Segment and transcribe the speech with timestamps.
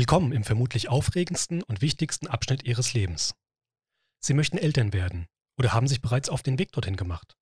[0.00, 3.34] Willkommen im vermutlich aufregendsten und wichtigsten Abschnitt Ihres Lebens.
[4.18, 5.26] Sie möchten Eltern werden
[5.58, 7.36] oder haben sich bereits auf den Weg dorthin gemacht.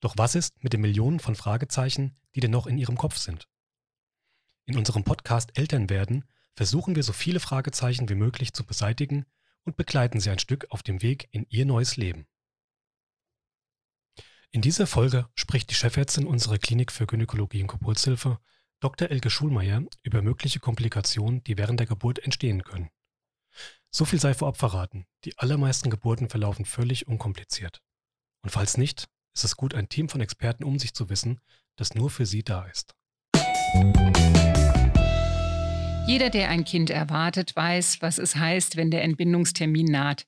[0.00, 3.46] Doch was ist mit den Millionen von Fragezeichen, die denn noch in Ihrem Kopf sind?
[4.64, 6.24] In unserem Podcast Eltern werden
[6.56, 9.24] versuchen wir so viele Fragezeichen wie möglich zu beseitigen
[9.62, 12.26] und begleiten Sie ein Stück auf dem Weg in Ihr neues Leben.
[14.50, 18.40] In dieser Folge spricht die Chefärztin unserer Klinik für Gynäkologie und Geburtshilfe,
[18.82, 19.12] Dr.
[19.12, 22.90] Elke Schulmeier, über mögliche Komplikationen, die während der Geburt entstehen können.
[23.92, 27.80] So viel sei vorab verraten, die allermeisten Geburten verlaufen völlig unkompliziert.
[28.42, 29.06] Und falls nicht,
[29.36, 31.40] ist es gut, ein Team von Experten um sich zu wissen,
[31.76, 32.92] das nur für Sie da ist.
[36.08, 40.26] Jeder, der ein Kind erwartet, weiß, was es heißt, wenn der Entbindungstermin naht.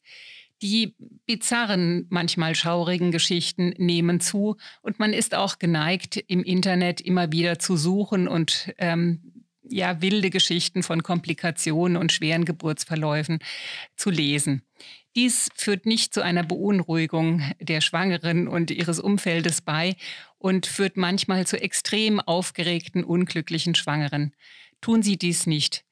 [0.62, 0.94] Die
[1.26, 7.58] bizarren, manchmal schaurigen Geschichten nehmen zu und man ist auch geneigt, im Internet immer wieder
[7.58, 9.34] zu suchen und ähm,
[9.68, 13.38] ja, wilde Geschichten von Komplikationen und schweren Geburtsverläufen
[13.96, 14.62] zu lesen.
[15.16, 19.96] Dies führt nicht zu einer Beunruhigung der Schwangeren und ihres Umfeldes bei
[20.39, 24.34] und führt manchmal zu extrem aufgeregten, unglücklichen Schwangeren.
[24.80, 25.84] Tun Sie dies nicht.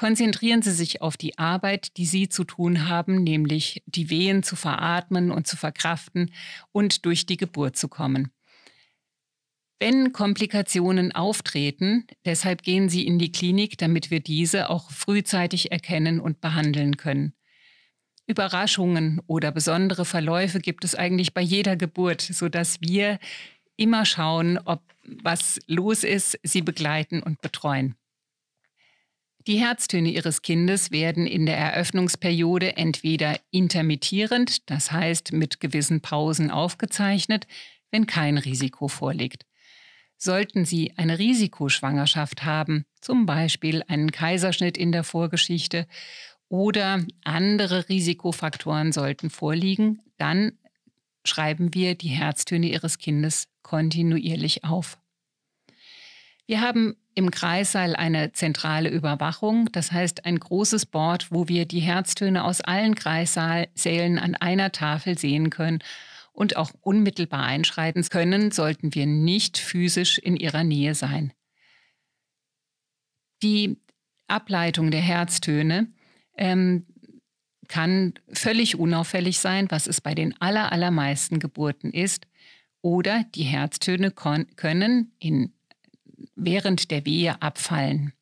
[0.00, 4.56] Konzentrieren Sie sich auf die Arbeit, die Sie zu tun haben, nämlich die Wehen zu
[4.56, 6.32] veratmen und zu verkraften
[6.72, 8.30] und durch die Geburt zu kommen.
[9.78, 16.18] Wenn Komplikationen auftreten, deshalb gehen Sie in die Klinik, damit wir diese auch frühzeitig erkennen
[16.18, 17.34] und behandeln können.
[18.26, 23.18] Überraschungen oder besondere Verläufe gibt es eigentlich bei jeder Geburt, sodass wir
[23.76, 27.96] immer schauen, ob was los ist, sie begleiten und betreuen.
[29.46, 36.50] Die Herztöne Ihres Kindes werden in der Eröffnungsperiode entweder intermittierend, das heißt mit gewissen Pausen
[36.50, 37.46] aufgezeichnet,
[37.90, 39.46] wenn kein Risiko vorliegt.
[40.18, 45.86] Sollten Sie eine Risikoschwangerschaft haben, zum Beispiel einen Kaiserschnitt in der Vorgeschichte
[46.50, 50.52] oder andere Risikofaktoren sollten vorliegen, dann
[51.24, 54.99] schreiben wir die Herztöne Ihres Kindes kontinuierlich auf.
[56.50, 61.78] Wir haben im Kreissaal eine zentrale Überwachung, das heißt ein großes Board, wo wir die
[61.78, 65.78] Herztöne aus allen Kreissälen an einer Tafel sehen können
[66.32, 71.32] und auch unmittelbar einschreiten können, sollten wir nicht physisch in ihrer Nähe sein.
[73.44, 73.76] Die
[74.26, 75.92] Ableitung der Herztöne
[76.36, 76.84] ähm,
[77.68, 82.26] kann völlig unauffällig sein, was es bei den allermeisten Geburten ist,
[82.82, 85.52] oder die Herztöne können in
[86.44, 88.12] während der Wehe abfallen.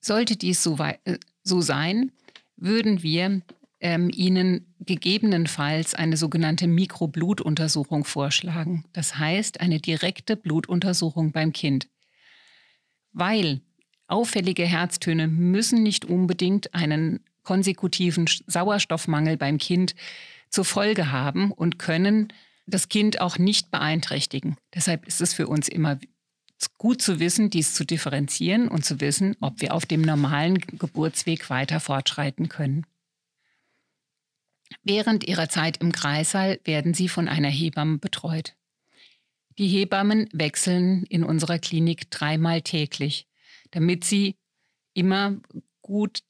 [0.00, 2.12] Sollte dies so, äh, so sein,
[2.56, 3.42] würden wir
[3.80, 8.84] ähm, Ihnen gegebenenfalls eine sogenannte Mikroblutuntersuchung vorschlagen.
[8.92, 11.88] Das heißt eine direkte Blutuntersuchung beim Kind.
[13.12, 13.60] Weil
[14.06, 19.94] auffällige Herztöne müssen nicht unbedingt einen konsekutiven Sauerstoffmangel beim Kind
[20.48, 22.28] zur Folge haben und können
[22.66, 24.56] das Kind auch nicht beeinträchtigen.
[24.74, 25.98] Deshalb ist es für uns immer
[26.78, 31.50] gut zu wissen, dies zu differenzieren und zu wissen, ob wir auf dem normalen Geburtsweg
[31.50, 32.86] weiter fortschreiten können.
[34.82, 38.54] Während ihrer Zeit im Kreissaal werden sie von einer Hebamme betreut.
[39.58, 43.28] Die Hebammen wechseln in unserer Klinik dreimal täglich,
[43.70, 44.36] damit sie
[44.94, 45.36] immer
[45.80, 46.22] gut,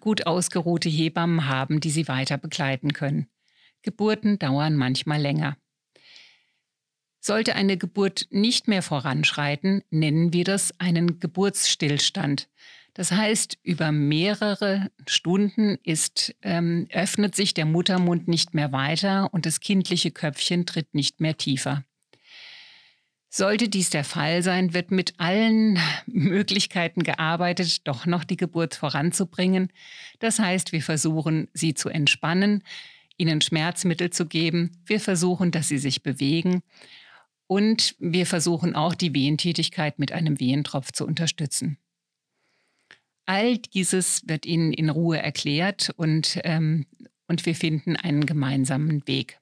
[0.00, 3.26] gut ausgeruhte Hebammen haben, die sie weiter begleiten können.
[3.82, 5.56] Geburten dauern manchmal länger.
[7.24, 12.48] Sollte eine Geburt nicht mehr voranschreiten, nennen wir das einen Geburtsstillstand.
[12.94, 19.46] Das heißt, über mehrere Stunden ist, ähm, öffnet sich der Muttermund nicht mehr weiter und
[19.46, 21.84] das kindliche Köpfchen tritt nicht mehr tiefer.
[23.28, 29.72] Sollte dies der Fall sein, wird mit allen Möglichkeiten gearbeitet, doch noch die Geburt voranzubringen.
[30.18, 32.64] Das heißt, wir versuchen, sie zu entspannen,
[33.16, 34.82] ihnen Schmerzmittel zu geben.
[34.84, 36.62] Wir versuchen, dass sie sich bewegen.
[37.52, 41.76] Und wir versuchen auch die Wehentätigkeit mit einem Wehentropf zu unterstützen.
[43.26, 46.86] All dieses wird Ihnen in Ruhe erklärt und, ähm,
[47.28, 49.38] und wir finden einen gemeinsamen Weg.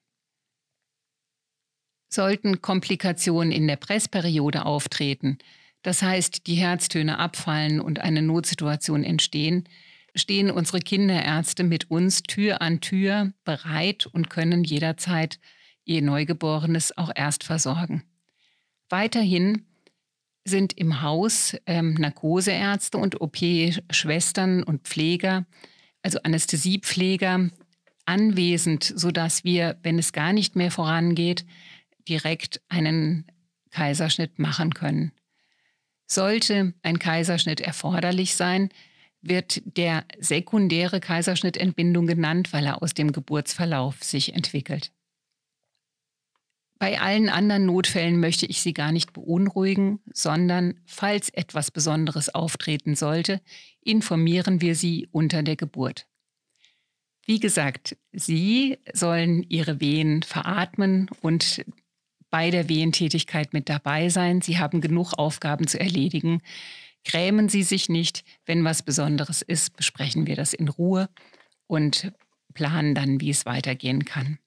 [2.09, 5.37] Sollten Komplikationen in der Pressperiode auftreten,
[5.81, 9.69] das heißt die Herztöne abfallen und eine Notsituation entstehen,
[10.15, 15.39] stehen unsere Kinderärzte mit uns Tür an Tür bereit und können jederzeit
[15.85, 18.03] ihr Neugeborenes auch erst versorgen.
[18.89, 19.65] Weiterhin
[20.43, 25.45] sind im Haus ähm, Narkoseärzte und OP-Schwestern und Pfleger,
[26.01, 27.49] also Anästhesiepfleger,
[28.05, 31.45] anwesend, sodass wir, wenn es gar nicht mehr vorangeht,
[32.07, 33.25] direkt einen
[33.69, 35.11] Kaiserschnitt machen können.
[36.07, 38.69] Sollte ein Kaiserschnitt erforderlich sein,
[39.21, 44.91] wird der sekundäre Kaiserschnittentbindung genannt, weil er aus dem Geburtsverlauf sich entwickelt.
[46.81, 52.95] Bei allen anderen Notfällen möchte ich Sie gar nicht beunruhigen, sondern falls etwas Besonderes auftreten
[52.95, 53.39] sollte,
[53.81, 56.07] informieren wir Sie unter der Geburt.
[57.23, 61.63] Wie gesagt, Sie sollen Ihre Wehen veratmen und
[62.31, 64.41] bei der Wehentätigkeit mit dabei sein.
[64.41, 66.41] Sie haben genug Aufgaben zu erledigen.
[67.05, 68.23] Grämen Sie sich nicht.
[68.47, 71.09] Wenn was Besonderes ist, besprechen wir das in Ruhe
[71.67, 72.11] und
[72.55, 74.39] planen dann, wie es weitergehen kann.